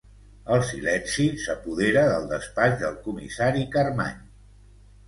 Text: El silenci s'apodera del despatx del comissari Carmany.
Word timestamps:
El 0.55 0.63
silenci 0.69 1.25
s'apodera 1.43 2.07
del 2.09 2.27
despatx 2.35 2.81
del 2.87 2.99
comissari 3.07 3.71
Carmany. 3.79 4.21